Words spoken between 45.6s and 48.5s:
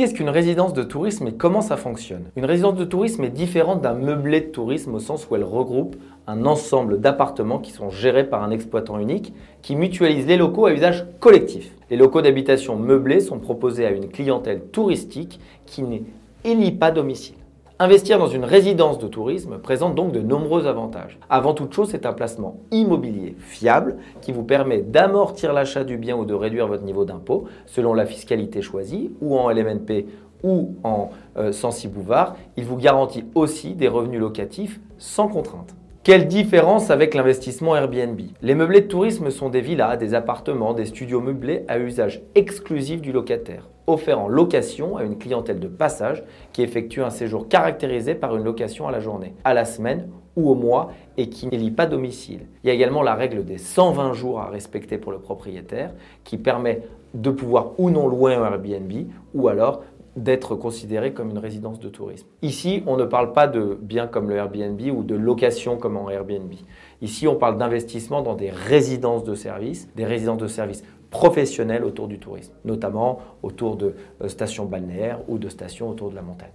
de passage qui effectue un séjour caractérisé par une